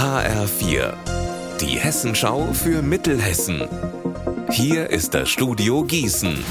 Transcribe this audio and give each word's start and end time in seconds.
HR4, 0.00 0.94
die 1.60 1.78
Hessenschau 1.78 2.54
für 2.54 2.80
Mittelhessen. 2.80 3.68
Hier 4.50 4.88
ist 4.88 5.12
das 5.12 5.28
Studio 5.28 5.84
Gießen. 5.84 6.42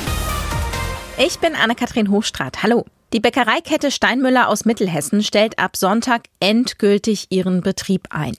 Ich 1.17 1.40
bin 1.40 1.56
Anne-Kathrin 1.56 2.12
Hochstrat. 2.12 2.62
Hallo. 2.62 2.85
Die 3.12 3.20
Bäckereikette 3.20 3.90
Steinmüller 3.90 4.50
aus 4.50 4.66
Mittelhessen 4.66 5.24
stellt 5.24 5.58
ab 5.58 5.77
Sonntag 5.77 6.25
endgültig 6.40 7.25
ihren 7.32 7.62
Betrieb 7.62 8.09
ein. 8.12 8.38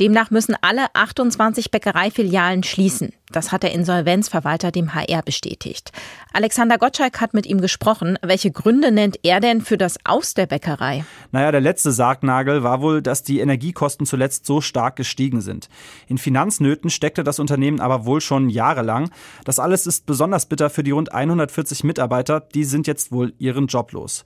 Demnach 0.00 0.30
müssen 0.30 0.54
alle 0.60 0.86
28 0.94 1.70
Bäckereifilialen 1.70 2.62
schließen. 2.62 3.12
Das 3.32 3.50
hat 3.50 3.64
der 3.64 3.72
Insolvenzverwalter 3.72 4.70
dem 4.70 4.94
HR 4.94 5.22
bestätigt. 5.22 5.90
Alexander 6.32 6.78
Gottschalk 6.78 7.20
hat 7.20 7.34
mit 7.34 7.46
ihm 7.46 7.60
gesprochen. 7.60 8.18
Welche 8.22 8.52
Gründe 8.52 8.92
nennt 8.92 9.18
er 9.24 9.40
denn 9.40 9.62
für 9.62 9.76
das 9.76 9.96
Aus 10.04 10.34
der 10.34 10.46
Bäckerei? 10.46 11.04
Naja, 11.32 11.50
der 11.50 11.60
letzte 11.60 11.90
Sargnagel 11.90 12.62
war 12.62 12.82
wohl, 12.82 13.02
dass 13.02 13.24
die 13.24 13.40
Energiekosten 13.40 14.06
zuletzt 14.06 14.46
so 14.46 14.60
stark 14.60 14.96
gestiegen 14.96 15.40
sind. 15.40 15.68
In 16.06 16.18
Finanznöten 16.18 16.88
steckte 16.90 17.24
das 17.24 17.40
Unternehmen 17.40 17.80
aber 17.80 18.04
wohl 18.04 18.20
schon 18.20 18.48
jahrelang. 18.48 19.10
Das 19.44 19.58
alles 19.58 19.86
ist 19.86 20.06
besonders 20.06 20.46
bitter 20.46 20.70
für 20.70 20.84
die 20.84 20.92
rund 20.92 21.12
140 21.12 21.82
Mitarbeiter. 21.82 22.40
Die 22.40 22.64
sind 22.64 22.86
jetzt 22.86 23.10
wohl 23.10 23.32
ihren 23.38 23.66
Job 23.66 23.92
los. 23.92 24.24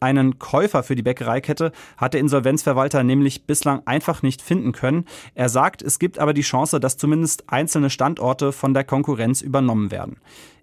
Einen 0.00 0.38
Käufer 0.38 0.82
für 0.82 0.96
die 0.96 1.02
Bäckereikette 1.02 1.72
hat 1.98 2.14
der 2.14 2.20
Insolvenzverwalter 2.20 3.04
nämlich 3.04 3.44
bislang 3.44 3.82
einfach 3.84 4.22
nicht 4.22 4.40
finden 4.40 4.72
können. 4.72 5.04
Er 5.34 5.50
sagt, 5.50 5.82
es 5.82 5.98
gibt 5.98 6.18
aber 6.18 6.32
die 6.32 6.40
Chance, 6.40 6.80
dass 6.80 6.96
zumindest 6.96 7.44
einzelne 7.52 7.90
Standorte 7.90 8.52
von 8.52 8.72
der 8.72 8.84
Konkurrenz 8.84 9.42
übernommen 9.42 9.90
werden. 9.90 10.16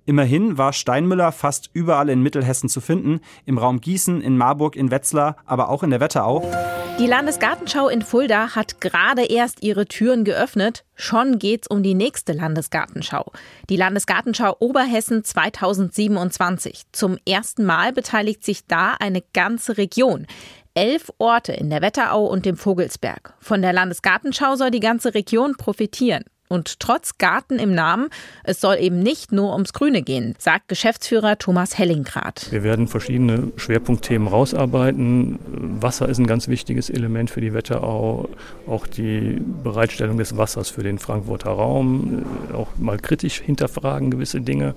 Immerhin 0.08 0.58
war 0.58 0.72
Steinmüller 0.72 1.34
fast 1.34 1.70
überall 1.74 2.08
in 2.08 2.24
Mittelhessen 2.24 2.70
zu 2.70 2.80
finden, 2.80 3.20
im 3.46 3.58
Raum 3.58 3.82
Gießen, 3.82 4.22
in 4.22 4.38
Marburg, 4.38 4.78
in 4.78 4.90
Wetzlar, 4.90 5.36
aber 5.46 5.68
auch 5.68 5.84
in 5.84 5.90
der 5.90 6.00
Wetterau. 6.00 6.50
Die 6.98 7.08
Landesgartenschau 7.08 7.90
in 7.90 8.02
Fulda 8.02 8.56
hat 8.56 8.80
gerade 8.80 9.26
erst 9.26 9.62
ihre 9.64 9.86
Türen 9.86 10.24
geöffnet. 10.24 10.86
Schon 10.96 11.40
geht's 11.40 11.68
um 11.68 11.84
die 11.84 11.94
nächste 11.94 12.32
Landesgartenschau. 12.32 13.34
Die 13.70 13.76
Landesgartenschau 13.76 14.56
Oberhessen 14.60 15.26
2027. 15.26 16.84
Zum 16.94 17.18
ersten 17.28 17.66
Mal 17.66 17.92
beteiligt 17.92 18.46
sich 18.46 18.66
da 18.66 18.94
eine 18.98 19.22
ganze 19.34 19.78
Region. 19.78 20.26
Elf 20.74 21.12
Orte 21.18 21.52
in 21.52 21.70
der 21.70 21.82
Wetterau 21.82 22.26
und 22.26 22.46
dem 22.46 22.56
Vogelsberg. 22.56 23.34
Von 23.42 23.62
der 23.62 23.74
Landesgartenschau 23.74 24.56
soll 24.56 24.72
die 24.72 24.80
ganze 24.80 25.14
Region 25.14 25.58
profitieren. 25.58 26.24
Und 26.50 26.80
trotz 26.80 27.18
Garten 27.18 27.60
im 27.60 27.74
Namen, 27.74 28.10
es 28.44 28.62
soll 28.62 28.78
eben 28.80 29.00
nicht 29.00 29.32
nur 29.32 29.54
ums 29.54 29.74
Grüne 29.74 30.02
gehen, 30.02 30.36
sagt 30.40 30.68
Geschäftsführer 30.68 31.38
Thomas 31.38 31.78
Hellingrad. 31.78 32.48
Wir 32.52 32.64
werden 32.64 32.88
verschiedene 32.88 33.52
Schwerpunktthemen 33.58 34.28
rausarbeiten. 34.28 35.40
Wasser 35.82 36.08
ist 36.08 36.20
ein 36.20 36.28
ganz 36.28 36.48
wichtiges 36.48 36.90
Element 36.90 37.30
für 37.30 37.42
die 37.42 37.54
Wetterau. 37.54 38.30
Auch 38.66 38.88
die 38.88 39.42
Bereitstellung 39.64 40.18
des 40.18 40.38
Wassers 40.38 40.70
für 40.70 40.84
den 40.84 41.00
Frankfurter 41.00 41.52
Raum. 41.52 42.26
Auch 42.54 42.70
mal 42.78 42.98
kritisch 42.98 43.42
hinterfragen 43.42 44.12
gewisse 44.12 44.42
Dinge. 44.42 44.76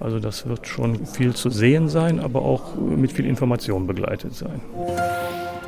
Also 0.00 0.18
das 0.18 0.46
wird 0.46 0.66
schon 0.66 1.06
viel 1.06 1.34
zu 1.34 1.50
sehen 1.50 1.88
sein, 1.88 2.18
aber 2.18 2.42
auch 2.42 2.74
mit 2.76 3.12
viel 3.12 3.26
Information 3.26 3.86
begleitet 3.86 4.34
sein. 4.34 4.60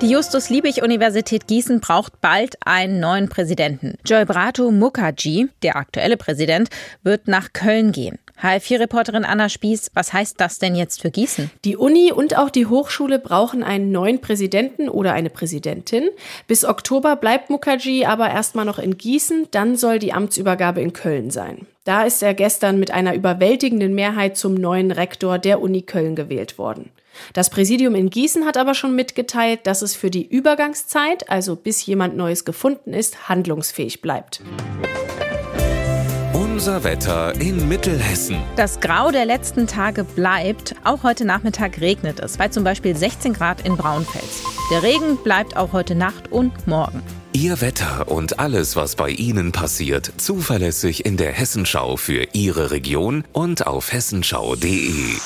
Die 0.04 0.10
Justus-Liebig-Universität 0.10 1.46
Gießen 1.46 1.80
braucht 1.80 2.20
bald 2.20 2.56
einen 2.66 3.00
neuen 3.00 3.30
Präsidenten. 3.30 3.94
Joybrato 4.04 4.70
Mukherjee, 4.70 5.46
der 5.62 5.76
aktuelle 5.76 6.18
Präsident, 6.18 6.68
wird 7.02 7.26
nach 7.26 7.54
Köln 7.54 7.90
gehen. 7.90 8.18
HR4-Reporterin 8.40 9.24
Anna 9.24 9.48
Spieß, 9.48 9.90
was 9.94 10.12
heißt 10.12 10.40
das 10.40 10.58
denn 10.58 10.74
jetzt 10.74 11.00
für 11.00 11.10
Gießen? 11.10 11.50
Die 11.64 11.76
Uni 11.76 12.12
und 12.12 12.36
auch 12.36 12.50
die 12.50 12.66
Hochschule 12.66 13.18
brauchen 13.18 13.62
einen 13.62 13.92
neuen 13.92 14.20
Präsidenten 14.20 14.88
oder 14.88 15.12
eine 15.12 15.30
Präsidentin. 15.30 16.10
Bis 16.46 16.64
Oktober 16.64 17.16
bleibt 17.16 17.50
Mukherjee 17.50 18.06
aber 18.06 18.30
erstmal 18.30 18.64
noch 18.64 18.78
in 18.78 18.98
Gießen, 18.98 19.48
dann 19.50 19.76
soll 19.76 19.98
die 19.98 20.12
Amtsübergabe 20.12 20.80
in 20.80 20.92
Köln 20.92 21.30
sein. 21.30 21.66
Da 21.84 22.04
ist 22.04 22.22
er 22.22 22.34
gestern 22.34 22.78
mit 22.78 22.90
einer 22.90 23.14
überwältigenden 23.14 23.94
Mehrheit 23.94 24.36
zum 24.36 24.54
neuen 24.54 24.90
Rektor 24.90 25.38
der 25.38 25.60
Uni 25.60 25.82
Köln 25.82 26.16
gewählt 26.16 26.58
worden. 26.58 26.90
Das 27.32 27.50
Präsidium 27.50 27.94
in 27.94 28.10
Gießen 28.10 28.44
hat 28.44 28.56
aber 28.56 28.74
schon 28.74 28.96
mitgeteilt, 28.96 29.60
dass 29.64 29.82
es 29.82 29.94
für 29.94 30.10
die 30.10 30.26
Übergangszeit, 30.26 31.30
also 31.30 31.56
bis 31.56 31.86
jemand 31.86 32.16
Neues 32.16 32.44
gefunden 32.44 32.92
ist, 32.92 33.28
handlungsfähig 33.28 34.02
bleibt. 34.02 34.42
Unser 36.54 36.84
Wetter 36.84 37.34
in 37.40 37.68
Mittelhessen. 37.68 38.36
Das 38.54 38.78
Grau 38.78 39.10
der 39.10 39.24
letzten 39.24 39.66
Tage 39.66 40.04
bleibt. 40.04 40.76
Auch 40.84 41.02
heute 41.02 41.24
Nachmittag 41.24 41.80
regnet 41.80 42.20
es, 42.20 42.36
bei 42.36 42.46
zum 42.46 42.62
Beispiel 42.62 42.94
16 42.94 43.32
Grad 43.32 43.66
in 43.66 43.76
Braunfels. 43.76 44.44
Der 44.70 44.84
Regen 44.84 45.16
bleibt 45.16 45.56
auch 45.56 45.72
heute 45.72 45.96
Nacht 45.96 46.30
und 46.30 46.68
morgen. 46.68 47.02
Ihr 47.32 47.60
Wetter 47.60 48.06
und 48.06 48.38
alles, 48.38 48.76
was 48.76 48.94
bei 48.94 49.10
Ihnen 49.10 49.50
passiert, 49.50 50.12
zuverlässig 50.16 51.04
in 51.04 51.16
der 51.16 51.32
Hessenschau 51.32 51.96
für 51.96 52.28
Ihre 52.34 52.70
Region 52.70 53.24
und 53.32 53.66
auf 53.66 53.92
hessenschau.de. 53.92 55.16